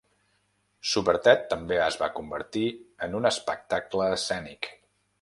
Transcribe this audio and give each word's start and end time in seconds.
Superted 0.91 1.43
també 1.51 1.77
es 1.89 1.99
va 2.05 2.09
convertir 2.21 2.65
en 3.09 3.21
un 3.23 3.33
espectacle 3.35 4.13
escènic. 4.19 4.77